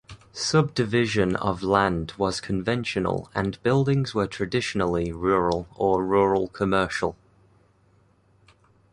[0.33, 7.15] Subdivision of land was conventional and buildings were traditionally rural or rural commercial.